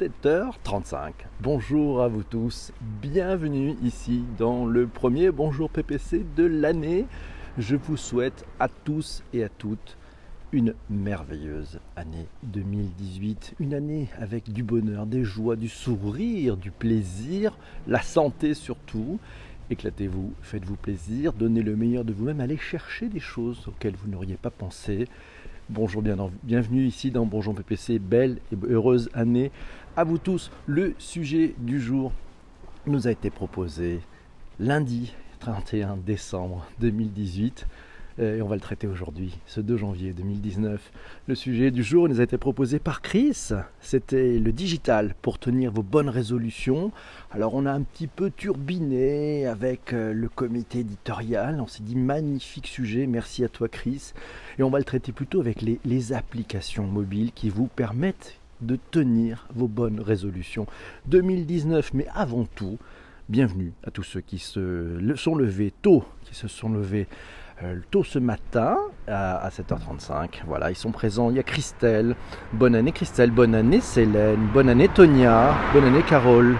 [0.00, 1.12] 7h35.
[1.40, 7.06] Bonjour à vous tous, bienvenue ici dans le premier Bonjour PPC de l'année.
[7.58, 9.96] Je vous souhaite à tous et à toutes
[10.50, 17.56] une merveilleuse année 2018, une année avec du bonheur, des joies, du sourire, du plaisir,
[17.86, 19.20] la santé surtout.
[19.70, 24.36] Éclatez-vous, faites-vous plaisir, donnez le meilleur de vous-même, allez chercher des choses auxquelles vous n'auriez
[24.36, 25.06] pas pensé.
[25.70, 26.02] Bonjour,
[26.42, 29.50] bienvenue ici dans Bonjour PPC, belle et heureuse année
[29.96, 30.50] à vous tous.
[30.66, 32.12] Le sujet du jour
[32.86, 34.00] nous a été proposé
[34.60, 37.66] lundi 31 décembre 2018
[38.18, 40.92] et on va le traiter aujourd'hui, ce 2 janvier 2019.
[41.26, 43.50] Le sujet du jour nous a été proposé par Chris.
[43.80, 46.92] C'était le digital pour tenir vos bonnes résolutions.
[47.32, 51.60] Alors on a un petit peu turbiné avec euh, le comité éditorial.
[51.60, 54.12] On s'est dit magnifique sujet, merci à toi Chris.
[54.58, 58.78] Et on va le traiter plutôt avec les, les applications mobiles qui vous permettent de
[58.92, 60.66] tenir vos bonnes résolutions
[61.06, 61.94] 2019.
[61.94, 62.78] Mais avant tout,
[63.28, 67.43] bienvenue à tous ceux qui se sont levés tôt, qui se sont levés euh,
[67.90, 70.42] tôt ce matin à, 7h35.
[70.46, 71.30] Voilà, ils sont présents.
[71.30, 72.16] Il y a Christelle.
[72.52, 76.56] Bonne année Christelle, bonne année Célène, bonne année Tonia, bonne année Carole,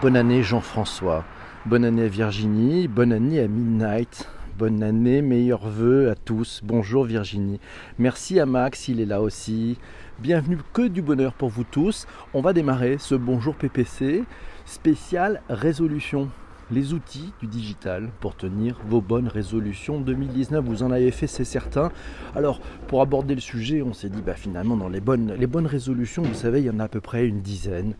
[0.00, 1.24] bonne année Jean-François,
[1.66, 4.28] bonne année Virginie, bonne année à Midnight.
[4.58, 6.60] Bonne année, meilleurs voeux à tous.
[6.62, 7.58] Bonjour Virginie.
[7.98, 9.78] Merci à Max, il est là aussi.
[10.18, 12.06] Bienvenue, que du bonheur pour vous tous.
[12.34, 14.24] On va démarrer ce Bonjour PPC
[14.64, 16.30] spécial résolution
[16.72, 20.64] les outils du digital pour tenir vos bonnes résolutions 2019.
[20.64, 21.92] Vous en avez fait, c'est certain.
[22.34, 25.66] Alors, pour aborder le sujet, on s'est dit, bah, finalement, dans les bonnes, les bonnes
[25.66, 27.94] résolutions, vous savez, il y en a à peu près une dizaine.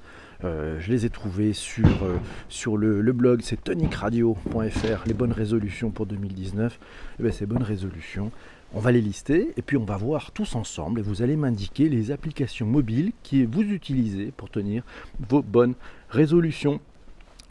[0.45, 2.17] Euh, je les ai trouvées sur, euh,
[2.49, 6.81] sur le, blog, c'est tonicradio.fr, les bonnes résolutions pour 2019.
[7.19, 8.33] Et bien, ces bonnes résolutions,
[8.75, 11.89] on va les lister et puis on va voir tous ensemble et vous allez m'indiquer
[11.89, 14.83] les applications mobiles que vous utilisez pour tenir
[15.29, 15.75] vos bonnes
[16.09, 16.81] résolutions.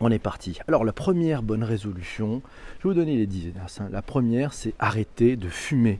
[0.03, 0.57] On est parti.
[0.67, 2.41] Alors la première bonne résolution,
[2.79, 3.89] je vais vous donner les 10 hein.
[3.91, 5.99] La première, c'est arrêter de fumer.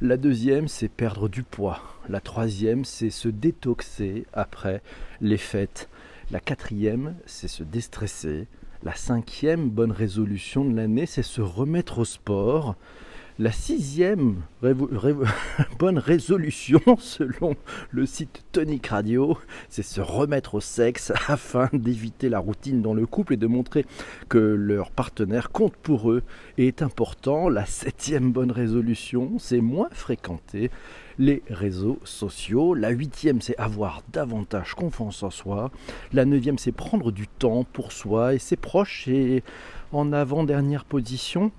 [0.00, 1.82] La deuxième, c'est perdre du poids.
[2.08, 4.80] La troisième, c'est se détoxer après
[5.20, 5.90] les fêtes.
[6.30, 8.46] La quatrième, c'est se déstresser.
[8.84, 12.74] La cinquième bonne résolution de l'année, c'est se remettre au sport.
[13.38, 14.42] La sixième
[15.78, 17.56] bonne résolution, selon
[17.90, 19.38] le site Tonic Radio,
[19.70, 23.86] c'est se remettre au sexe afin d'éviter la routine dans le couple et de montrer
[24.28, 26.22] que leur partenaire compte pour eux
[26.58, 27.48] et est important.
[27.48, 30.70] La septième bonne résolution, c'est moins fréquenter
[31.18, 32.74] les réseaux sociaux.
[32.74, 35.70] La huitième, c'est avoir davantage confiance en soi.
[36.12, 39.08] La neuvième, c'est prendre du temps pour soi et ses proches.
[39.08, 39.42] Et
[39.90, 41.50] en avant-dernière position,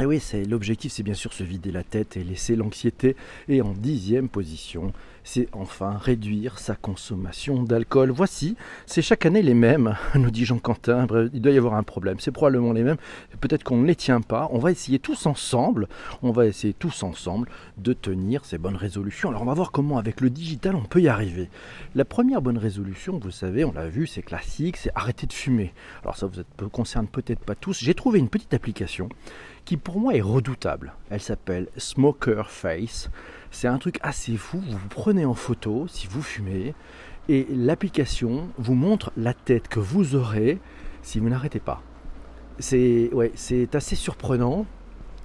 [0.00, 3.16] et oui, c'est l'objectif, c'est bien sûr se vider la tête et laisser l'anxiété.
[3.48, 4.92] Et en dixième position,
[5.24, 8.10] c'est enfin réduire sa consommation d'alcool.
[8.10, 8.56] Voici,
[8.86, 11.06] c'est chaque année les mêmes, nous dit Jean Quentin.
[11.32, 12.18] il doit y avoir un problème.
[12.20, 12.96] C'est probablement les mêmes.
[13.40, 14.48] Peut-être qu'on ne les tient pas.
[14.52, 15.88] On va essayer tous ensemble,
[16.22, 19.28] on va essayer tous ensemble de tenir ces bonnes résolutions.
[19.28, 21.48] Alors on va voir comment avec le digital on peut y arriver.
[21.94, 25.72] La première bonne résolution, vous savez, on l'a vu, c'est classique, c'est arrêter de fumer.
[26.02, 27.78] Alors ça vous concerne peut-être pas tous.
[27.82, 29.08] J'ai trouvé une petite application
[29.64, 30.94] qui pour moi est redoutable.
[31.10, 33.10] Elle s'appelle Smoker Face.
[33.50, 34.62] C'est un truc assez fou.
[34.66, 36.74] Vous vous prenez en photo si vous fumez
[37.28, 40.58] et l'application vous montre la tête que vous aurez
[41.02, 41.82] si vous n'arrêtez pas.
[42.58, 43.32] C'est ouais,
[43.72, 44.66] assez surprenant.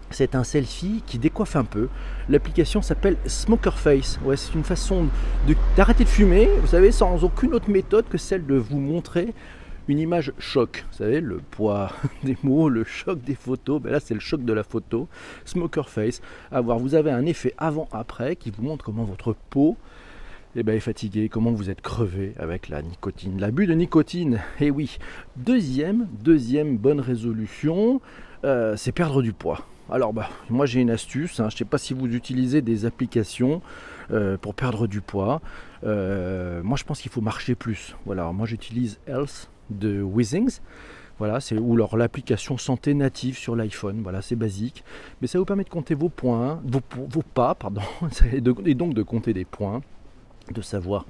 [0.10, 1.90] C'est un selfie qui décoiffe un peu.
[2.30, 4.20] L'application s'appelle Smoker Face.
[4.24, 5.08] Ouais, c'est une façon
[5.76, 9.34] d'arrêter de, de fumer, vous savez, sans aucune autre méthode que celle de vous montrer
[9.88, 10.86] une image choc.
[10.92, 11.92] Vous savez, le poids
[12.24, 13.82] des mots, le choc des photos.
[13.82, 15.08] Ben là, c'est le choc de la photo.
[15.46, 16.22] Smoker face.
[16.52, 19.78] À voir, vous avez un effet avant-après qui vous montre comment votre peau
[20.56, 23.40] eh ben, est fatiguée, comment vous êtes crevé avec la nicotine.
[23.40, 24.98] L'abus de nicotine, et eh oui.
[25.36, 28.02] Deuxième, deuxième bonne résolution,
[28.46, 29.66] euh, c'est perdre du poids.
[29.90, 31.40] Alors, bah, moi j'ai une astuce.
[31.40, 31.50] Hein.
[31.50, 33.62] Je ne sais pas si vous utilisez des applications
[34.12, 35.42] euh, pour perdre du poids.
[35.84, 37.96] Euh, moi, je pense qu'il faut marcher plus.
[38.06, 38.32] Voilà.
[38.32, 40.60] Moi, j'utilise Health de Wizings.
[41.20, 44.02] Voilà, c'est ou leur l'application santé native sur l'iPhone.
[44.02, 44.84] Voilà, c'est basique,
[45.22, 47.82] mais ça vous permet de compter vos points, vos, vos pas, pardon,
[48.34, 49.82] et, donc de compter des points,
[50.52, 51.06] de savoir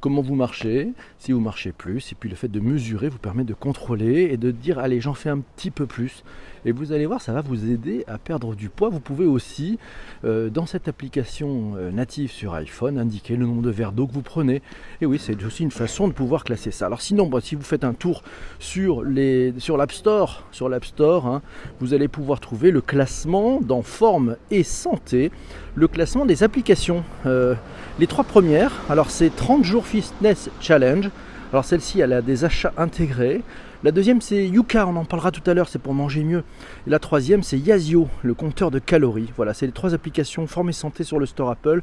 [0.00, 3.44] comment vous marchez, si vous marchez plus, et puis le fait de mesurer vous permet
[3.44, 6.24] de contrôler et de dire allez j'en fais un petit peu plus
[6.64, 8.88] Et vous allez voir, ça va vous aider à perdre du poids.
[8.88, 9.78] Vous pouvez aussi,
[10.24, 14.12] euh, dans cette application euh, native sur iPhone, indiquer le nombre de verres d'eau que
[14.12, 14.62] vous prenez.
[15.00, 16.86] Et oui, c'est aussi une façon de pouvoir classer ça.
[16.86, 18.22] Alors sinon, si vous faites un tour
[18.60, 21.42] sur les sur l'App Store, sur l'App Store, hein,
[21.80, 25.32] vous allez pouvoir trouver le classement dans forme et santé,
[25.74, 27.02] le classement des applications.
[27.26, 27.54] Euh,
[27.98, 31.10] les trois premières, alors c'est 30 jours fitness challenge.
[31.52, 33.42] Alors celle-ci, elle a des achats intégrés.
[33.84, 36.44] La deuxième, c'est Yuka, on en parlera tout à l'heure, c'est pour manger mieux.
[36.86, 39.32] Et la troisième, c'est Yazio, le compteur de calories.
[39.36, 41.82] Voilà, c'est les trois applications formées santé sur le store Apple.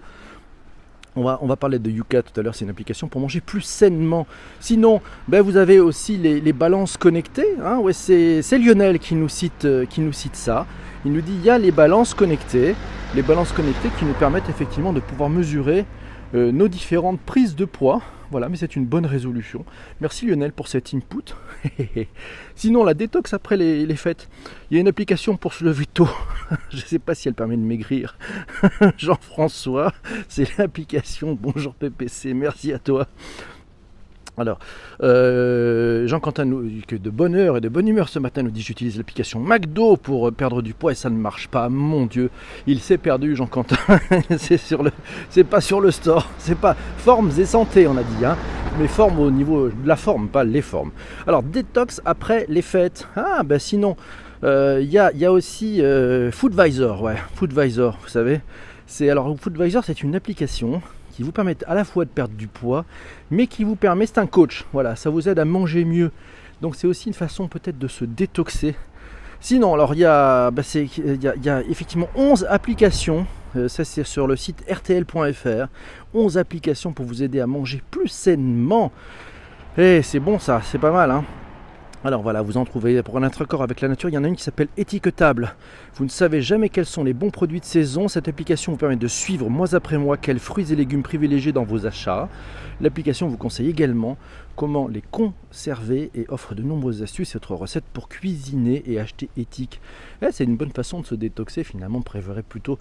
[1.18, 4.28] On va, parler de Yuka tout à l'heure, c'est une application pour manger plus sainement.
[4.62, 7.58] Sinon, ben vous avez aussi les, balances connectées.
[7.62, 7.82] Hein.
[7.92, 10.66] c'est Lionel qui nous, cite, euh, qui nous cite ça.
[11.04, 12.76] Il nous dit il y a les balances connectées.
[13.16, 15.86] Les balances connectées qui nous permettent effectivement de pouvoir mesurer
[16.36, 18.02] euh, nos différentes prises de poids.
[18.32, 19.66] Voilà, mais c'est une bonne résolution.
[20.02, 21.34] Merci Lionel pour cet input.
[22.56, 24.30] Sinon, la détox après les, fêtes.
[24.70, 26.10] Il y a une application pour se lever tôt.
[26.70, 28.18] Je ne sais pas si elle permet de maigrir.
[28.98, 29.94] Jean-François,
[30.28, 32.34] c'est l'application Bonjour PPC.
[32.34, 33.08] Merci à toi.
[34.40, 34.60] Alors,
[35.04, 36.50] euh, Jean-Quentin
[36.88, 39.98] que de bonne heure et de bonne humeur ce matin nous dit j'utilise l'application McDo
[39.98, 41.70] pour perdre du poids et ça ne marche pas.
[41.70, 42.30] Mon Dieu,
[42.68, 43.78] il s'est perdu Jean-Quentin.
[44.38, 44.92] c'est sur le,
[45.30, 48.38] c'est pas sur le store, c'est pas formes et santé on a dit, hein,
[48.80, 50.92] mais formes au niveau de la forme, pas les formes.
[51.28, 53.08] Alors détox après les fêtes.
[53.16, 53.96] Ah ben sinon,
[54.44, 58.42] euh, il y, a, aussi euh, Foodvisor, ouais, Foodvisor, vous savez.
[58.88, 60.82] C'est alors Foodvisor, c'est une application
[61.20, 62.86] qui vous permettent à la fois de perdre du poids,
[63.30, 66.12] mais qui vous permet, c'est un coach, voilà, ça vous aide à manger mieux.
[66.62, 68.74] Donc c'est aussi une façon peut-être de se détoxer.
[69.42, 73.28] Sinon, alors il y, a, bah, a, effectivement 11 applications,
[73.58, 75.68] euh, ça c'est sur le site rtl.fr,
[76.14, 78.94] 11 applications pour vous aider à manger plus sainement.
[79.78, 81.12] Et eh, c'est bon ça, c'est pas mal.
[81.12, 81.26] Hein
[82.06, 84.10] alors voilà, vous en trouvez pour un accord avec la nature.
[84.10, 85.54] Il y en a une qui s'appelle Étiquetable.
[85.96, 88.08] Vous ne savez jamais quels sont les bons produits de saison.
[88.08, 91.66] Cette application vous permet de suivre mois après mois quels fruits et légumes privilégiés dans
[91.66, 92.30] vos achats.
[92.80, 94.18] L'application vous conseille également
[94.56, 99.30] comment les conserver et offre de nombreuses astuces et autres recettes pour cuisiner et acheter
[99.36, 99.82] éthique.
[100.22, 102.02] Eh, c'est une bonne façon de se détoxer finalement.
[102.02, 102.80] Préférez plutôt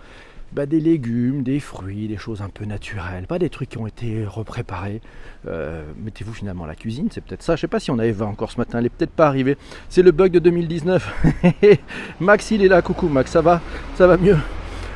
[0.53, 3.87] bah, des légumes, des fruits, des choses un peu naturelles, pas des trucs qui ont
[3.87, 5.01] été repréparés.
[5.47, 7.57] Euh, mettez-vous finalement à la cuisine, c'est peut-être ça.
[7.57, 9.57] Je sais pas si on avait Eva encore ce matin, elle est peut-être pas arrivée.
[9.89, 11.27] C'est le bug de 2019.
[12.21, 12.83] Max, il est là.
[12.83, 13.61] Coucou Max, ça va?
[13.97, 14.37] Ça va mieux?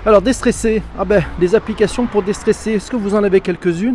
[0.04, 2.72] Alors déstresser, ah ben des applications pour déstresser.
[2.72, 3.94] Est-ce que vous en avez quelques-unes?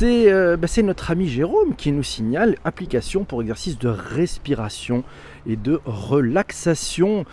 [0.00, 5.04] Euh, ben, c'est notre ami Jérôme qui nous signale application pour exercice de respiration
[5.46, 7.24] et de relaxation.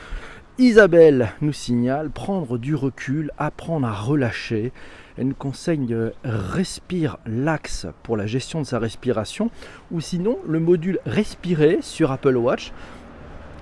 [0.59, 4.73] Isabelle nous signale prendre du recul, apprendre à relâcher.
[5.17, 9.51] Elle nous conseille euh, Respire l'axe pour la gestion de sa respiration
[9.89, 12.73] ou sinon le module Respirer sur Apple Watch.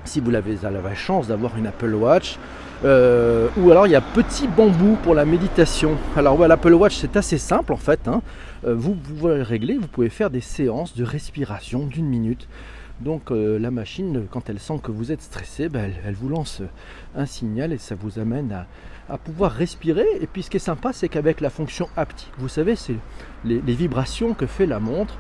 [0.06, 2.40] Si vous avez la chance d'avoir une Apple Watch,
[2.84, 5.98] euh, ou alors il y a Petit Bambou pour la méditation.
[6.16, 8.08] Alors l'Apple Watch c'est assez simple en fait.
[8.08, 8.24] Hein.
[8.66, 12.48] Euh, vous pouvez régler, vous pouvez faire des séances de respiration d'une minute.
[13.02, 16.62] Donc euh, la machine, quand elle sent que vous êtes stressé, ben, elle, vous lance
[17.16, 18.66] un signal et ça vous amène
[19.08, 20.06] à, pouvoir respirer.
[20.20, 22.96] Et puis ce qui est sympa, c'est qu'avec la fonction haptique, vous savez, c'est
[23.46, 25.14] les, vibrations que fait la montre,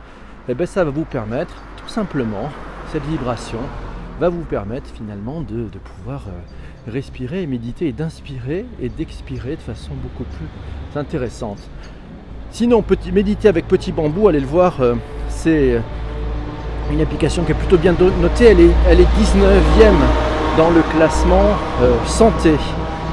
[0.47, 2.50] et eh ben, ça va vous permettre, tout simplement,
[2.91, 3.59] cette vibration
[4.19, 9.62] va vous permettre finalement de, pouvoir euh, respirer et méditer et d'inspirer et d'expirer de
[9.62, 10.47] façon beaucoup plus
[11.00, 11.59] intéressante.
[12.50, 12.83] Sinon,
[13.13, 14.95] méditer avec petit bambou, allez le voir, euh,
[15.29, 15.79] c'est
[16.92, 18.45] une application qui est plutôt bien notée.
[18.45, 19.94] Elle est, elle est 19e
[20.57, 22.56] dans le classement euh, santé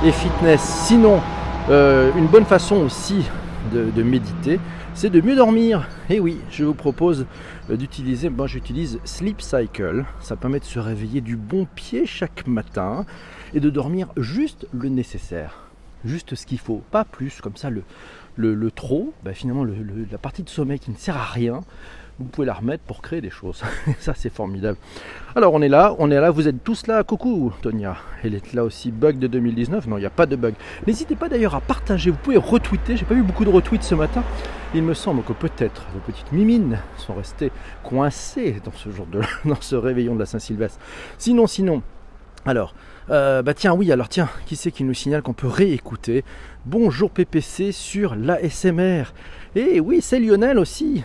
[0.04, 0.60] et fitness.
[0.60, 1.20] Sinon,
[1.68, 3.26] euh, une bonne façon aussi
[3.72, 4.60] de, méditer,
[4.94, 5.88] c'est de mieux dormir.
[6.08, 7.26] Et oui, je vous propose
[7.70, 10.04] euh, d'utiliser, moi j'utilise Sleep Cycle.
[10.20, 13.04] Ça permet de se réveiller du bon pied chaque matin
[13.52, 15.64] et de dormir juste le nécessaire.
[16.04, 17.82] Juste ce qu'il faut, pas plus, comme ça le,
[18.36, 21.62] le, trop, bah, finalement la partie de sommeil qui ne sert à rien,
[22.18, 23.62] vous pouvez la remettre pour créer des choses.
[23.98, 24.78] ça, c'est formidable.
[25.34, 27.02] Alors, on est là, on est là, vous êtes tous là.
[27.02, 27.96] Coucou, Tonia.
[28.22, 28.92] Elle est là aussi.
[28.92, 29.88] Bug de 2019.
[29.88, 30.54] Non, il n'y a pas de bug.
[30.86, 32.10] N'hésitez pas d'ailleurs à partager.
[32.10, 32.96] Vous pouvez retweeter.
[32.96, 34.22] J'ai pas vu beaucoup de retweets ce matin.
[34.74, 37.50] Il me semble que peut-être vos petites mimines sont restées
[37.82, 40.78] coincées dans ce jour de, dans ce réveillon de la Saint-Sylvestre.
[41.18, 41.82] Sinon, sinon.
[42.46, 42.74] Alors,
[43.10, 46.24] euh, bah tiens, oui, alors tiens, qui c'est qui nous signale qu'on peut réécouter?
[46.66, 49.04] Bonjour PPC sur l'ASMR.
[49.56, 51.02] Et oui, c'est Lionel aussi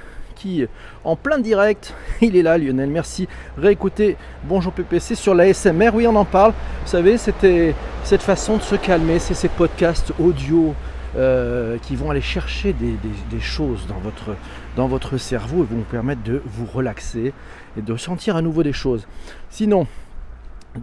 [1.03, 3.27] en plein direct, il est là Lionel, merci.
[3.57, 4.17] Réécoutez.
[4.45, 6.53] Bonjour PPC sur la SMR, oui on en parle.
[6.83, 10.73] Vous savez, c'était cette façon de se calmer, c'est ces podcasts audio
[11.15, 14.35] euh, qui vont aller chercher des, choses dans votre,
[14.75, 17.33] dans votre cerveau et vont vous permettre de vous relaxer
[17.77, 19.07] et de sentir à nouveau des choses.
[19.49, 19.87] Sinon,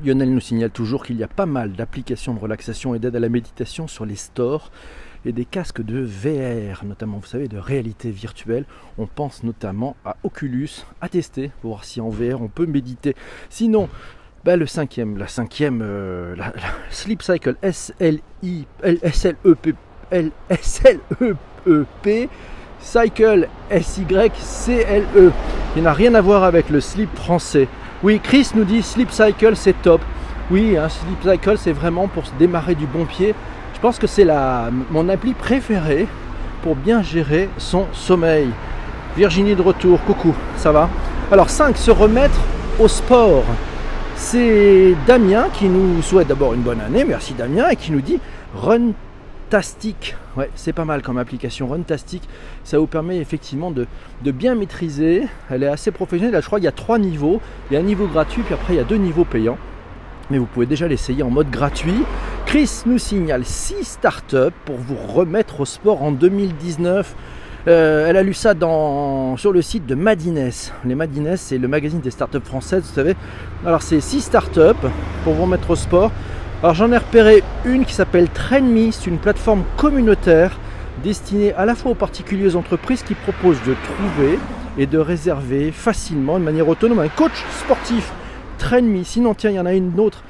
[0.05, 3.21] Lionel nous signale toujours qu'il y a pas mal d'applications de relaxation et d'aide à
[3.21, 4.71] la méditation sur les stores
[5.27, 8.65] et des casques de VR, notamment, vous savez, de réalité virtuelle.
[8.97, 13.17] On pense notamment à Oculus, à tester pour voir si en VR on peut méditer.
[13.51, 13.89] Sinon,
[14.45, 16.53] bah, le cinquième, la cinquième, euh, la,
[16.91, 19.75] Sleep Cycle S-L-I, S-L-E-P,
[20.49, 22.29] S-L-E-E-P,
[22.79, 25.33] Cycle S-Y-C-L-E.
[25.77, 27.67] Il n'a rien à voir avec le slip français.
[28.05, 30.01] Oui, Chris nous dit Sleep Cycle, c'est top.
[30.53, 33.35] Oui, un hein, Sleep Cycle, c'est vraiment pour se démarrer du bon pied.
[33.77, 34.27] Je pense que c'est
[34.91, 36.07] mon appli préférée
[36.63, 38.49] pour bien gérer son sommeil.
[39.19, 40.89] Virginie de retour, coucou, ça va?
[41.31, 42.41] Alors 5, se remettre
[42.81, 43.45] au sport.
[44.17, 48.19] C'est Damien qui nous souhaite d'abord une bonne année, merci Damien, et qui nous dit
[48.55, 50.17] Runtastic.
[50.39, 52.23] Ouais, c'est pas mal comme application Runtastic.
[52.65, 53.87] Ça vous permet effectivement de,
[54.25, 55.29] bien maîtriser.
[55.51, 56.33] Elle est assez professionnelle.
[56.33, 57.43] Là, je crois qu'il y a trois niveaux.
[57.71, 59.59] Il y a un niveau gratuit, puis après il y a deux niveaux payants.
[60.31, 62.03] Mais vous pouvez déjà l'essayer en mode gratuit.
[62.47, 67.15] Chris nous signale 6 startups pour vous remettre au sport en 2019.
[67.69, 70.51] Euh, elle a lu ça dans, sur le site de Madines.
[70.85, 73.17] Les Madines, c'est le magazine des startups françaises, vous savez.
[73.65, 74.89] Alors, c'est 6 startups
[75.25, 76.11] pour vous remettre au sport.
[76.63, 78.91] Alors, j'en ai repéré une qui s'appelle TrainMe.
[78.93, 80.59] C'est une plateforme communautaire
[81.03, 84.39] destinée à la fois aux particuliers aux entreprises qui proposent de trouver
[84.79, 88.13] et de réserver facilement, de manière autonome, un coach sportif.
[88.59, 89.05] TrainMe.
[89.05, 90.23] Sinon, tiens, il y en a une autre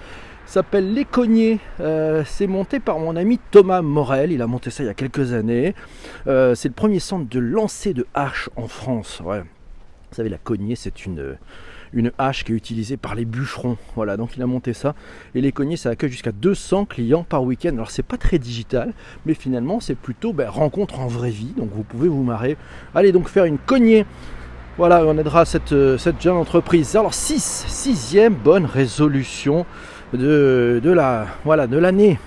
[0.47, 1.59] s'appelle Les Cognés.
[1.81, 4.33] Euh, c'est monté par mon ami Thomas Morel.
[4.33, 5.75] Il a monté ça il y a quelques années.
[6.27, 9.21] Euh, c'est le premier centre de lancer de hache en France.
[9.23, 9.33] Vous
[10.13, 11.37] savez, la cognée, c'est une,
[11.93, 13.77] une hache qui est utilisée par les bûcherons.
[13.97, 14.95] Voilà, donc il a monté ça.
[15.35, 17.75] Et les cognés, ça accueille jusqu'à 200 clients par week-end.
[17.75, 18.95] Alors, c'est pas très digital,
[19.27, 21.53] mais finalement, c'est plutôt ben, rencontre en vraie vie.
[21.57, 22.57] Donc, vous pouvez vous marrer.
[22.95, 24.07] Allez donc faire une cognée.
[24.79, 26.97] Voilà, on aidera cette, cette jeune entreprise.
[26.97, 29.65] Alors, 6, sixième bonne résolution
[30.13, 32.19] de, la voilà l'année.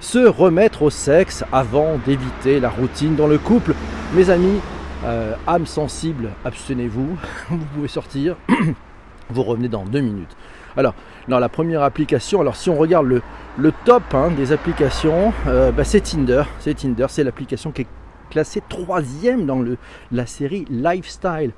[0.00, 3.74] Se remettre au sexe avant d'éviter la routine dans le couple.
[4.14, 4.60] Mes amis,
[5.04, 7.16] euh, âme sensible, abstenez-vous.
[7.50, 8.36] Vous pouvez sortir.
[9.30, 10.36] Vous revenez dans deux minutes.
[10.76, 10.94] Alors,
[11.26, 15.82] dans la première application, alors si on regarde le, top hein, des applications, euh, bah,
[15.82, 16.44] c'est Tinder.
[16.60, 17.88] C'est Tinder, c'est l'application qui est
[18.30, 19.64] classée troisième dans
[20.12, 21.50] la série Lifestyle.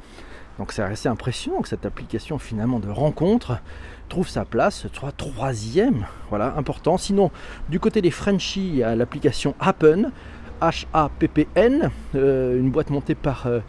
[0.61, 3.63] Donc c'est assez impressionnant que cette application finalement de rencontre
[4.11, 6.99] trouve sa place, soit troisième, voilà, important.
[6.99, 7.31] Sinon,
[7.71, 10.13] du côté des Frenchies, il y a l'application Happen,
[10.61, 13.61] H-A-P-P-N, euh, une boîte montée par euh,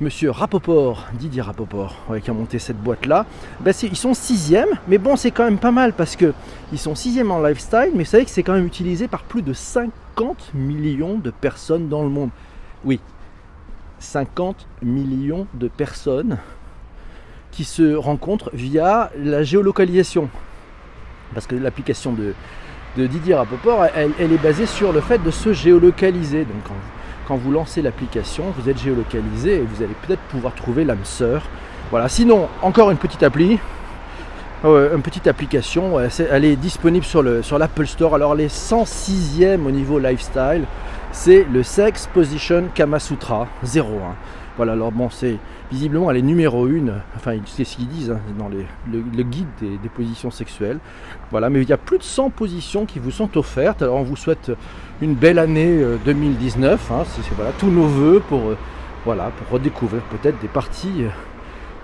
[0.00, 3.26] Monsieur Rapoport, Didier Rapoport, qui a monté cette boîte-là.
[3.60, 6.32] Ben, ils sont sixième, mais bon, c'est quand même pas mal parce que
[6.72, 9.42] ils sont sixième en lifestyle, mais vous savez que c'est quand même utilisé par plus
[9.42, 12.30] de 50 millions de personnes dans le monde.
[12.86, 13.00] Oui,
[14.02, 16.38] 50 millions de personnes
[17.50, 20.28] qui se rencontrent via la géolocalisation.
[21.34, 22.34] Parce que l'application de,
[22.96, 26.40] Didier Rapoport, elle, elle, est basée sur le fait de se géolocaliser.
[26.40, 26.76] Donc
[27.26, 31.42] quand, vous lancez l'application, vous êtes géolocalisé et vous allez peut-être pouvoir trouver l'âme sœur.
[31.90, 33.58] Voilà, sinon, encore une petite appli.
[34.64, 38.14] une petite application, elle est disponible sur l'Apple Store.
[38.14, 40.66] Alors les 106e au niveau lifestyle,
[41.12, 43.82] c'est le Sex Position Kama Sutra 01.
[44.56, 45.36] Voilà, alors bon, c'est
[45.70, 49.88] visiblement elle est numéro une, enfin c'est ce qu'ils disent hein, dans le, guide des,
[49.88, 50.78] positions sexuelles.
[51.30, 53.82] Voilà, mais il y a plus de 100 positions qui vous sont offertes.
[53.82, 54.52] Alors on vous souhaite
[55.00, 56.90] une belle année 2019.
[56.90, 58.56] Euh, hein, c'est voilà, tous nos voeux pour, euh,
[59.50, 61.08] redécouvrir peut-être des parties euh,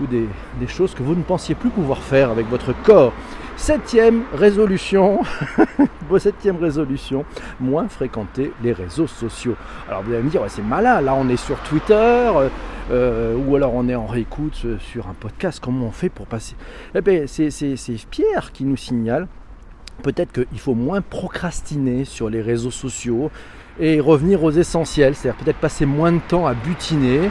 [0.07, 0.29] des,
[0.67, 3.13] choses que vous ne pensiez plus pouvoir faire avec votre corps.
[3.57, 5.21] Septième résolution,
[6.19, 7.25] septième résolution,
[7.59, 9.57] moins fréquenter les réseaux sociaux.
[9.89, 12.49] Alors vous allez me dire, c'est malin, là on est sur Twitter, euh,
[12.93, 16.55] euh, ou alors on est en réécoute sur un podcast, comment on fait pour passer?
[16.95, 17.51] Eh bien c'est
[18.11, 19.27] Pierre qui nous signale
[20.03, 23.31] peut-être qu'il faut moins procrastiner sur les réseaux sociaux
[23.81, 27.31] et revenir aux essentiels, c'est-à-dire peut-être passer moins de temps à butiner,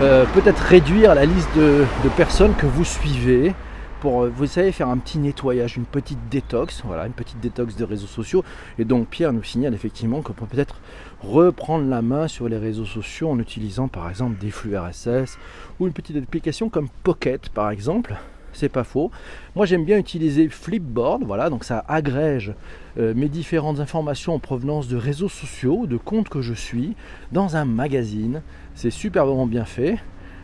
[0.00, 3.54] euh, peut-être réduire la liste de personnes que vous suivez,
[4.00, 7.74] pour, euh, vous savez, faire un petit nettoyage, une petite détox, voilà, une petite détox
[7.76, 8.44] des réseaux sociaux.
[8.78, 10.80] Et donc Pierre nous signale effectivement qu'on peut peut-être
[11.22, 15.36] reprendre la main sur les réseaux sociaux en utilisant par exemple des flux RSS
[15.80, 18.16] ou une petite application comme Pocket par exemple.
[18.52, 19.10] C'est pas faux.
[19.54, 22.54] Moi j'aime bien utiliser Flipboard, voilà, donc ça agrège
[22.98, 26.94] euh, mes différentes informations en provenance de réseaux sociaux, de comptes que je suis,
[27.30, 28.42] dans un magazine.
[28.78, 29.98] C'est superbement bien fait.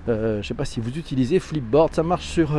[0.09, 2.51] Euh, je ne sais pas si vous utilisez Flipboard, ça marche sur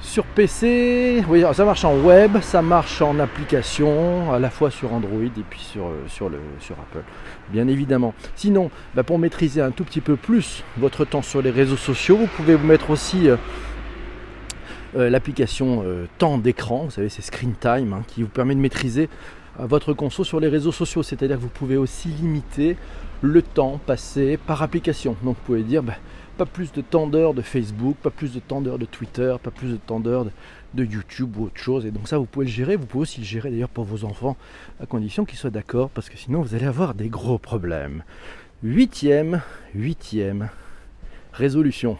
[0.00, 4.94] sur PC, oui, ça marche en web, ça marche en application, à la fois sur
[4.94, 7.04] Android et puis sur, euh, Apple,
[7.52, 8.14] bien évidemment.
[8.34, 12.16] Sinon, bah, pour maîtriser un tout petit peu plus votre temps sur les réseaux sociaux,
[12.16, 13.36] vous pouvez vous mettre aussi euh,
[14.96, 18.60] euh, l'application euh, temps d'écran, vous savez, c'est Screen Time, hein, qui vous permet de
[18.60, 19.08] maîtriser
[19.60, 21.02] euh, votre conso sur les réseaux sociaux.
[21.02, 22.76] C'est-à-dire que vous pouvez aussi limiter
[23.22, 25.16] le temps passé par application.
[25.22, 25.94] Donc vous pouvez dire, bah,
[26.38, 29.76] pas plus de temps de Facebook, pas plus de temps de Twitter, pas plus de
[29.76, 30.24] temps de,
[30.74, 31.84] de YouTube ou autre chose.
[31.86, 32.76] Et donc ça, vous pouvez le gérer.
[32.76, 34.36] Vous pouvez aussi le gérer d'ailleurs pour vos enfants,
[34.80, 38.04] à condition qu'ils soient d'accord, parce que sinon vous allez avoir des gros problèmes.
[38.62, 39.42] Huitième,
[39.74, 40.48] huitième
[41.32, 41.98] résolution.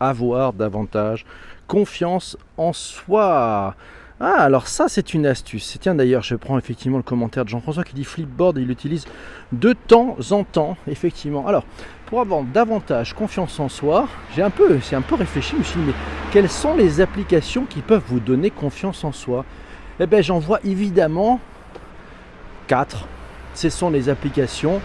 [0.00, 1.24] Avoir davantage
[1.66, 3.74] confiance en soi.
[4.20, 5.78] Ah, alors ça, c'est une astuce.
[5.80, 9.06] Tiens, d'ailleurs, je prends effectivement le commentaire de Jean-François qui dit Flipboard, il l'utilise
[9.52, 11.46] de temps en temps, effectivement.
[11.46, 11.64] Alors,
[12.06, 15.78] pour avoir davantage confiance en soi, j'ai un peu, un peu réfléchi, je me suis
[15.78, 15.94] dit, mais
[16.32, 19.44] quelles sont les applications qui peuvent vous donner confiance en soi?
[20.00, 21.38] Eh bien, j'en vois évidemment
[22.66, 23.06] quatre.
[23.54, 24.80] Ce sont les applications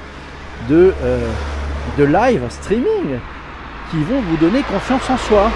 [0.69, 1.27] de, euh,
[1.97, 3.17] de live streaming
[3.89, 5.49] qui vont vous donner confiance en soi.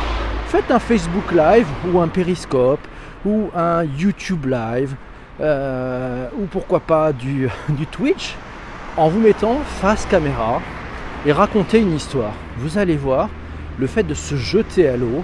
[0.47, 2.79] Faites un Facebook Live ou un Periscope
[3.27, 4.95] ou un YouTube Live
[5.41, 7.49] euh, ou pourquoi pas du,
[7.91, 8.35] Twitch
[8.95, 10.61] en vous mettant face caméra
[11.25, 12.33] et raconter une histoire.
[12.57, 13.29] Vous allez voir,
[13.77, 15.23] le fait de se jeter à l'eau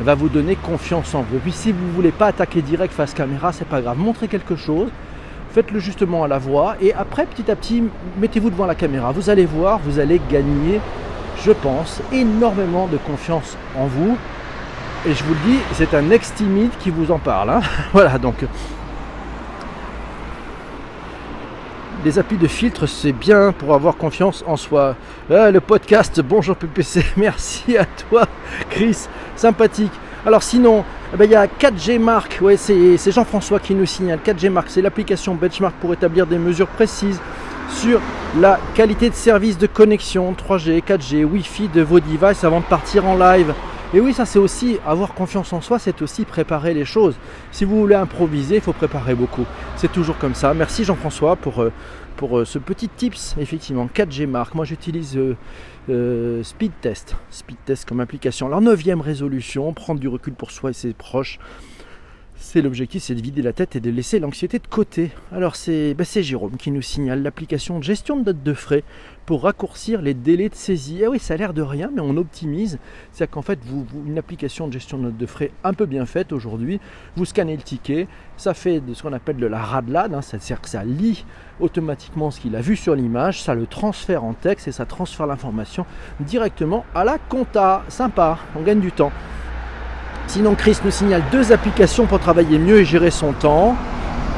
[0.00, 1.38] va vous donner confiance en vous.
[1.38, 3.98] Puis si vous ne voulez pas attaquer direct face caméra, c'est pas grave.
[3.98, 4.88] Montrez quelque chose,
[5.52, 7.82] faites-le justement à la voix et après petit à petit
[8.18, 9.12] mettez-vous devant la caméra.
[9.12, 10.80] Vous allez voir, vous allez gagner,
[11.44, 14.16] je pense, énormément de confiance en vous.
[15.06, 17.50] Et je vous le dis, c'est un ex-timide qui vous en parle.
[17.50, 17.60] hein.
[17.92, 18.36] voilà, donc
[22.04, 24.94] les applis de filtre, c'est bien pour avoir confiance en soi.
[25.30, 28.26] Ah, le podcast, bonjour PPC, merci à toi,
[28.70, 29.92] Chris, sympathique.
[30.26, 34.18] Alors sinon, eh ben, il y a 4G Mark, ouais, c'est Jean-François qui nous signale.
[34.24, 37.20] 4G Mark, c'est l'application benchmark pour établir des mesures précises
[37.70, 38.00] sur
[38.38, 43.06] la qualité de service de connexion 3G, 4G, Wi-Fi de vos devices avant de partir
[43.06, 43.52] en live.
[43.92, 47.16] Et oui, ça c'est aussi avoir confiance en soi, c'est aussi préparer les choses.
[47.50, 49.44] Si vous voulez improviser, il faut préparer beaucoup.
[49.76, 50.54] C'est toujours comme ça.
[50.54, 51.72] Merci Jean-François pour, euh,
[52.16, 53.34] pour euh, ce petit tips.
[53.40, 54.54] Effectivement, 4G Mark.
[54.54, 55.36] Moi j'utilise euh,
[55.88, 57.16] euh, Speed Test.
[57.30, 58.46] Speed Test comme application.
[58.46, 61.38] Alors, neuvième résolution, prendre du recul pour soi et ses proches.
[62.42, 65.10] C'est l'objectif, c'est de vider la tête et de laisser l'anxiété de côté.
[65.30, 68.82] Alors c'est bah, c'est Jérôme qui nous signale l'application de gestion de notes de frais
[69.26, 71.00] pour raccourcir les délais de saisie.
[71.02, 72.78] Eh oui, ça a l'air de rien, mais on optimise.
[73.12, 76.06] C'est-à-dire qu'en fait, vous, une application de gestion de notes de frais un peu bien
[76.06, 76.80] faite aujourd'hui,
[77.14, 80.68] vous scannez le ticket, ça fait ce qu'on appelle de la radlade, hein, c'est-à-dire que
[80.70, 81.26] ça lit
[81.60, 85.26] automatiquement ce qu'il a vu sur l'image, ça le transfère en texte et ça transfère
[85.26, 85.84] l'information
[86.20, 87.84] directement à la compta.
[87.88, 89.12] Sympa, on gagne du temps.
[90.26, 93.76] Sinon, Chris nous signale deux applications pour travailler mieux et gérer son temps.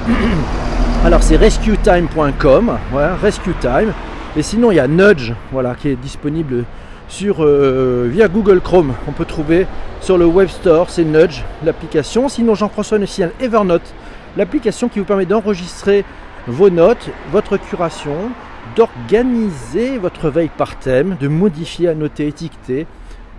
[1.04, 2.78] Alors, c'est rescuetime.com,
[3.20, 3.92] rescuetime.
[4.36, 6.64] Et sinon, il y a Nudge, voilà, qui est disponible
[7.08, 8.94] sur euh, via Google Chrome.
[9.06, 9.66] On peut trouver
[10.00, 12.28] sur le Web Store, c'est Nudge, l'application.
[12.28, 13.94] Sinon, Jean-François nous signale Evernote,
[14.36, 16.04] l'application qui vous permet d'enregistrer
[16.46, 18.30] vos notes, votre curation,
[18.74, 22.86] d'organiser votre veille par thème, de modifier, annoter, étiqueter.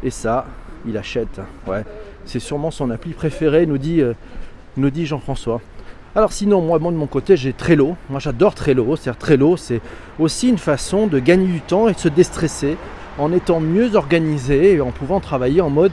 [0.04, 0.46] Et ça,
[0.86, 1.42] il achète.
[2.26, 4.14] C'est sûrement son appli préférée, nous dit, euh,
[4.78, 5.62] nous dit Jean-François.
[6.16, 7.96] Alors sinon, moi, moi, de mon côté, j'ai Trello.
[8.10, 8.96] Moi j'adore Trello.
[8.96, 9.82] C'est-à-dire Trello, c'est
[10.20, 12.78] aussi une façon de gagner du temps et de se déstresser
[13.18, 15.92] en étant mieux organisé et en pouvant travailler en mode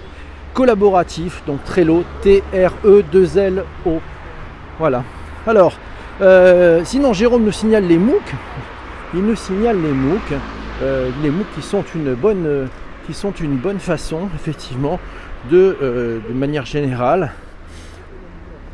[0.53, 1.43] collaboratif.
[1.47, 4.01] Donc Trello, T-R-E-2-L-O.
[4.79, 5.05] Voilà.
[5.47, 5.73] Alors,
[6.21, 8.35] euh, sinon Jérôme nous signale les MOOC.
[9.15, 10.35] Il nous signale les MOOC.
[10.83, 15.01] Euh, les MOOC qui sont une bonne façon, effectivement,
[15.51, 17.33] de, euh, de manière générale,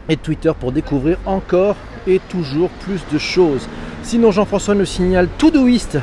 [0.09, 1.77] et Twitter pour découvrir encore
[2.07, 3.69] et toujours plus de choses.
[4.03, 5.99] Sinon, Jean-François nous signale Todoist.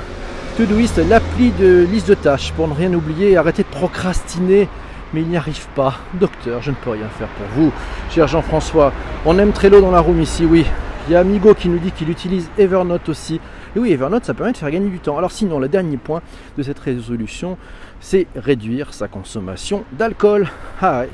[0.58, 4.68] Todoist, l'appli de liste de tâches pour ne rien oublier et arrêter de procrastiner.
[5.14, 6.00] Mais il n'y arrive pas.
[6.16, 7.72] Docteur, je ne peux rien faire pour vous.
[8.10, 8.92] Cher Jean-François,
[9.26, 10.66] on aime Trello dans la room ici, oui.
[11.08, 13.40] Il y a Amigo qui nous dit qu'il utilise Evernote aussi.
[13.76, 15.18] Et oui, Evernote, ça permet de faire gagner du temps.
[15.18, 16.22] Alors sinon, le dernier point
[16.58, 17.58] de cette résolution,
[18.00, 20.48] c'est réduire sa consommation d'alcool.
[20.82, 21.06] Ah.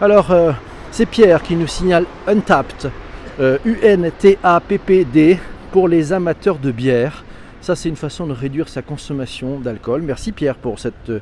[0.00, 0.52] Alors, euh,
[0.90, 2.90] c'est Pierre qui nous signale Untapped,
[3.40, 5.38] euh, U-N-T-A-P-P-D,
[5.72, 7.24] pour les amateurs de bière.
[7.62, 10.02] Ça, c'est une façon de réduire sa consommation d'alcool.
[10.02, 11.20] Merci Pierre pour cette euh,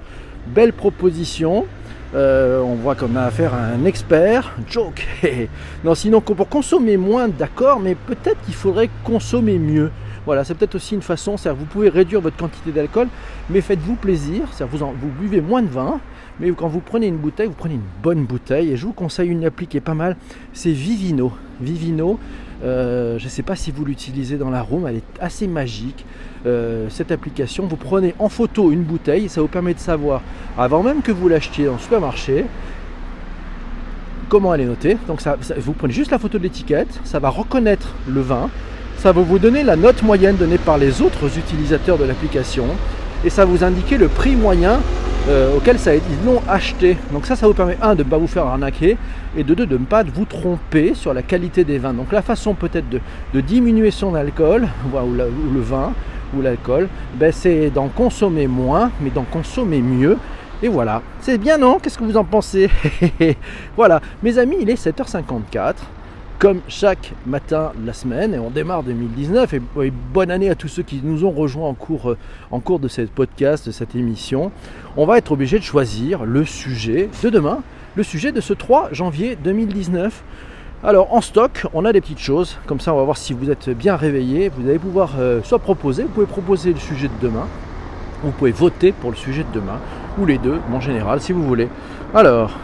[0.49, 1.67] belle proposition.
[2.15, 4.53] Euh, on voit qu'on a affaire à un expert.
[4.69, 5.07] Joke.
[5.85, 9.91] non, sinon, pour consommer moins, d'accord, mais peut-être qu'il faudrait consommer mieux.
[10.27, 13.09] Voilà, c'est peut-être aussi une façon, c'est-à-dire vous pouvez réduire votre quantité d'alcool,
[13.51, 15.99] mais faites-vous plaisir, c'est-à-dire vous, en- vous buvez moins de vin,
[16.39, 18.71] mais quand vous prenez une bouteille, vous prenez une bonne bouteille.
[18.71, 20.17] Et je vous conseille une appli qui est pas mal,
[20.53, 21.33] c'est Vivino.
[21.61, 22.21] Vivino,
[22.65, 26.05] euh, je ne sais pas si vous l'utilisez dans la room, elle est assez magique.
[26.47, 30.23] Euh, cette application, vous prenez en photo une bouteille, ça vous permet de savoir,
[30.59, 32.45] avant même que vous l'achetiez dans le supermarché,
[34.29, 34.97] comment elle est notée.
[35.09, 35.21] Donc
[35.59, 38.49] vous prenez juste la photo de l'étiquette, ça va reconnaître le vin,
[38.99, 42.67] ça va vous donner la note moyenne donnée par les autres utilisateurs de l'application
[43.25, 44.81] et ça vous indiquer le prix moyen
[45.29, 46.97] euh, auquel ça, ils l'ont acheté.
[47.13, 48.97] Donc ça, ça vous permet, un, de ne pas vous faire arnaquer,
[49.37, 51.95] et de de ne pas vous tromper sur la qualité des vins.
[51.95, 55.93] Donc la façon peut-être de, diminuer son alcool, ou, le vin,
[56.37, 60.19] ou l'alcool, ben, c'est d'en consommer moins, mais d'en consommer mieux.
[60.63, 61.79] Et voilà, c'est bien non?
[61.79, 62.71] Qu'est-ce que vous en pensez?
[63.77, 65.75] Voilà, mes amis, il est 7h54
[66.43, 70.67] comme chaque matin de la semaine et on démarre 2019 et, bonne année à tous
[70.67, 72.19] ceux qui nous ont rejoints en cours, euh,
[72.51, 74.51] en cours de cette podcast, de cette émission.
[74.97, 77.63] On va être obligé de choisir le sujet de demain,
[77.95, 80.23] le sujet de ce 3 janvier 2019.
[80.85, 83.51] Alors en stock, on a des petites choses, comme ça on va voir si vous
[83.51, 84.49] êtes bien réveillé.
[84.49, 87.47] Vous allez pouvoir euh, soit proposer, vous pouvez proposer le sujet de demain,
[88.23, 89.79] ou vous pouvez voter pour le sujet de demain,
[90.19, 91.69] ou les deux, en général, si vous voulez.
[92.15, 92.59] Alors,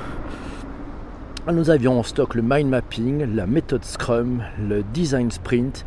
[1.52, 5.84] nous avions en stock le mind mapping, la méthode Scrum, le design sprint,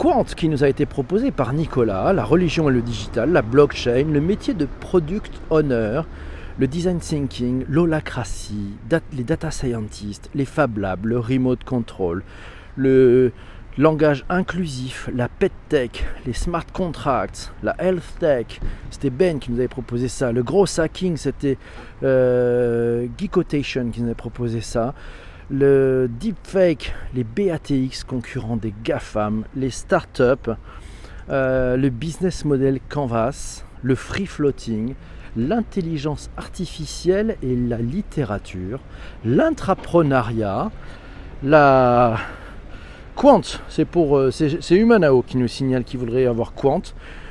[0.00, 4.06] Quant qui nous a été proposé par Nicolas, la religion et le digital, la blockchain,
[4.10, 6.00] le métier de product owner,
[6.60, 8.74] le design thinking, l'holacratie,
[9.14, 12.22] les data scientists, les fab labs, le remote control,
[12.76, 13.32] le
[13.78, 18.60] langage inclusif, la pet tech, les smart contracts, la health tech.
[18.90, 20.32] C'était Ben qui nous avait proposé ça.
[20.32, 21.56] Le gros hacking, c'était
[22.02, 24.92] euh, Geekotation qui nous avait proposé ça.
[25.50, 30.52] Le deepfake, les BATX concurrents des GAFAM, les startups,
[31.30, 34.94] euh, le business model Canvas, le free floating,
[35.36, 38.80] l'intelligence artificielle et la littérature,
[39.24, 40.70] l'intrapreneuriat,
[41.42, 42.16] la
[43.20, 46.80] Quant, c'est pour euh, c'est Humanao qui nous signale qu'il voudrait avoir Quant.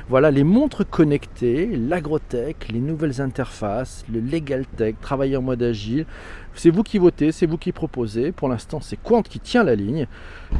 [0.08, 6.06] Voilà les montres connectées, l'agrotech, les nouvelles interfaces, le legal tech, travailler en mode agile.
[6.54, 8.30] C'est vous qui votez, c'est vous qui proposez.
[8.30, 10.06] Pour l'instant, c'est Quant qui tient la ligne.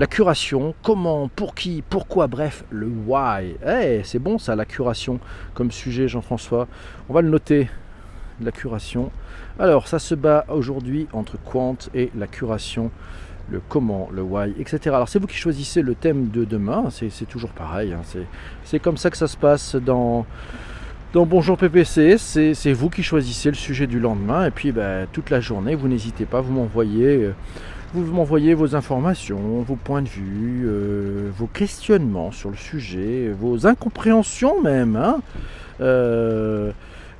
[0.00, 3.54] La curation, comment, pour qui, pourquoi, bref, le why.
[3.64, 5.20] Eh, c'est bon ça, la curation
[5.54, 6.66] comme sujet, Jean-François.
[7.08, 7.70] On va le noter,
[8.42, 9.12] la curation.
[9.60, 12.90] Alors, ça se bat aujourd'hui entre Quant et la curation
[13.50, 14.78] le comment, le why, etc.
[14.86, 18.02] Alors c'est vous qui choisissez le thème de demain, c'est toujours pareil, hein.
[18.64, 20.26] c'est comme ça que ça se passe dans,
[21.12, 25.30] dans Bonjour PPC, c'est vous qui choisissez le sujet du lendemain, et puis ben, toute
[25.30, 27.24] la journée, vous n'hésitez pas, vous m'envoyez...
[27.24, 27.34] Euh,
[27.92, 33.66] vous m'envoyez vos informations, vos points de vue, euh, vos questionnements sur le sujet, vos
[33.66, 34.94] incompréhensions même.
[34.94, 35.20] Hein.
[35.80, 36.70] Euh,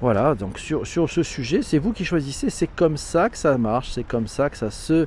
[0.00, 3.58] voilà, donc sur, sur ce sujet, c'est vous qui choisissez, c'est comme ça que ça
[3.58, 5.06] marche, c'est comme ça que ça se,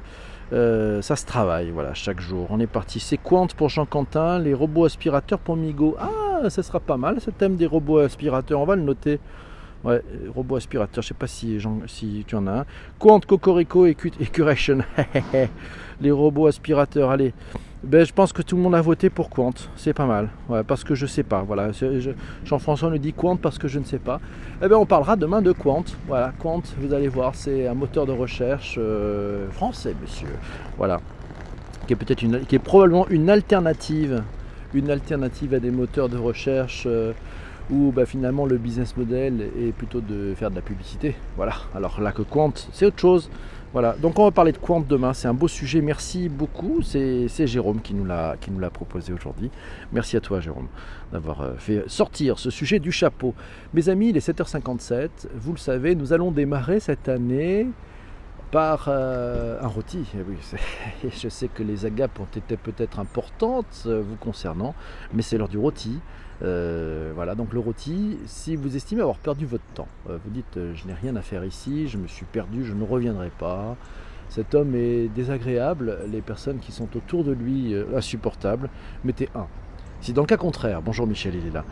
[0.51, 2.47] euh, ça se travaille, voilà, chaque jour.
[2.49, 2.99] On est parti.
[2.99, 5.95] C'est Quant pour Jean-Quentin, les robots aspirateurs pour Migo.
[5.99, 8.59] Ah, ça sera pas mal ce thème des robots aspirateurs.
[8.59, 9.19] On va le noter.
[9.83, 10.01] Ouais,
[10.33, 12.65] robots aspirateurs, je sais pas si, si tu en as un.
[12.99, 14.79] Quant, Cocorico et Curation.
[16.01, 17.33] les robots aspirateurs, allez.
[17.83, 20.29] Ben, je pense que tout le monde a voté pour Quant, c'est pas mal,
[20.67, 21.43] parce que je sais pas.
[21.43, 21.71] Voilà,
[22.45, 24.21] Jean-François nous dit Quant parce que je ne sais pas.
[24.63, 25.83] Eh bien, on parlera demain de Quant.
[26.07, 30.29] Voilà, Quant, vous allez voir, c'est un moteur de recherche euh, français, monsieur.
[30.77, 31.01] Voilà,
[31.85, 34.23] qui est peut-être qui est probablement une alternative,
[34.73, 36.85] une alternative à des moteurs de recherche.
[36.85, 37.11] Euh,
[37.69, 41.15] où bah, finalement le business model est plutôt de faire de la publicité.
[41.37, 43.29] Voilà, alors là que Quant, c'est autre chose.
[43.73, 47.47] Voilà, donc on va parler de Quant demain, c'est un beau sujet, merci beaucoup, c'est
[47.47, 48.37] Jérôme qui nous l'a
[48.71, 49.49] proposé aujourd'hui.
[49.91, 50.67] Merci à toi Jérôme
[51.11, 53.33] d'avoir euh, fait sortir ce sujet du chapeau.
[53.73, 57.67] Mes amis, il est 7h57, vous le savez, nous allons démarrer cette année
[58.51, 60.05] par euh, un rôti.
[61.03, 64.75] Eh je sais que les agapes ont été peut-être importantes euh, vous concernant,
[65.15, 65.99] mais c'est l'heure du rôti.
[66.43, 70.57] Euh, voilà, donc le rôti, si vous estimez avoir perdu votre temps, euh, vous dites
[70.57, 73.77] euh, je n'ai rien à faire ici, je me suis perdu, je ne reviendrai pas.
[74.27, 78.69] Cet homme est désagréable, les personnes qui sont autour de lui insupportables,
[79.03, 79.45] mettez un.
[80.01, 81.63] Si dans le cas contraire, bonjour Michel, il est là.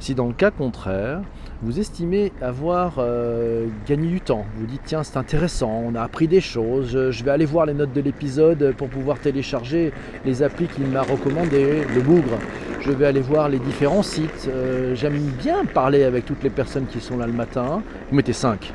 [0.00, 1.22] Si dans le cas contraire,
[1.62, 2.96] vous estimez avoir
[3.86, 7.30] gagné du temps, vous dites tiens c'est intéressant, on a appris des choses, je vais
[7.30, 9.92] aller voir les notes de l'épisode pour pouvoir télécharger
[10.26, 12.38] les applis qu'il m'a recommandées, le bougre,
[12.80, 16.86] je vais aller voir les différents sites, euh, j'aime bien parler avec toutes les personnes
[16.86, 18.72] qui sont là le matin, vous mettez 5.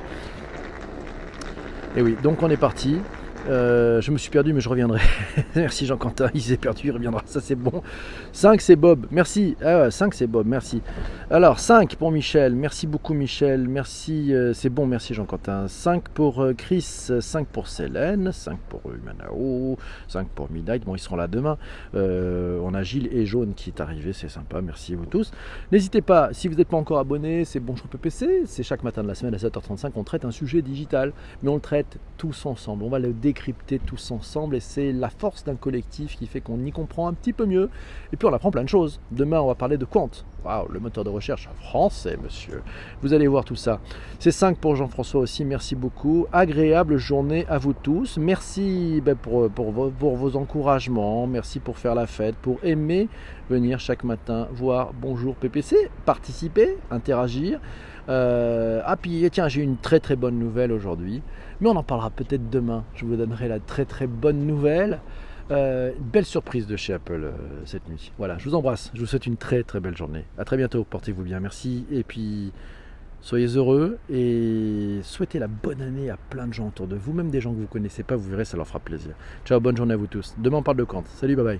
[1.98, 3.00] Et oui, donc on est parti.
[3.48, 5.02] Euh, je me suis perdu, mais je reviendrai.
[5.56, 7.84] merci Jean-Quentin, il s'est perdu, il reviendra, ça c'est bon.
[8.32, 9.56] 5 c'est Bob, merci.
[9.64, 10.82] Ah 5 c'est Bob, merci.
[11.30, 15.68] Alors 5 pour Michel, merci beaucoup Michel, merci, euh, c'est bon, merci Jean-Quentin.
[15.68, 19.78] 5 pour euh, Chris, 5 pour Célène, 5 pour Humanao,
[20.08, 21.58] 5 pour Midnight, bon ils seront là demain.
[21.94, 25.32] on a Gilles et Jaune qui est arrivé, c'est sympa, merci vous tous.
[25.72, 29.08] N'hésitez pas, si vous n'êtes pas encore abonné, c'est Bonjour PPC, c'est chaque matin de
[29.08, 32.84] la semaine à 7h35, on traite un sujet digital, mais on le traite tous ensemble,
[32.84, 36.40] on va le décrire décrypter tous ensemble et c'est la force d'un collectif qui fait
[36.40, 37.70] qu'on y comprend un petit peu mieux
[38.14, 39.02] et puis on apprend plein de choses.
[39.12, 40.10] Demain on va parler de Quant,
[40.46, 42.62] waouh, le moteur de recherche français monsieur.
[43.02, 43.82] Vous allez voir tout ça.
[44.20, 46.28] C'est 5 pour Jean-François aussi, merci beaucoup.
[46.32, 48.18] Agréable journée à vous tous.
[48.18, 53.10] Merci ben, pour, pour, vos encouragements, merci pour faire la fête, pour aimer
[53.50, 57.60] venir chaque matin voir Bonjour PPC, participer, interagir.
[58.08, 61.22] Euh, ah puis tiens, j'ai une très très bonne nouvelle aujourd'hui,
[61.62, 62.84] mais on en parlera peut-être demain.
[62.96, 65.00] Je vous donnerai la très très bonne nouvelle.
[65.52, 67.32] Euh, belle surprise de chez Apple euh,
[67.66, 68.12] cette nuit.
[68.18, 68.92] Voilà, je vous embrasse.
[68.94, 70.26] Je vous souhaite une très très belle journée.
[70.38, 70.84] À très bientôt.
[70.84, 71.40] Portez-vous bien.
[71.40, 71.86] Merci.
[71.92, 72.52] Et puis
[73.22, 77.32] soyez heureux et souhaitez la bonne année à plein de gens autour de vous, même
[77.32, 78.16] des gens que vous ne connaissez pas.
[78.16, 79.16] Vous verrez, ça leur fera plaisir.
[79.46, 80.36] Ciao, bonne journée à vous tous.
[80.38, 81.04] Demain on parle de Kant.
[81.08, 81.60] Salut, bye bye.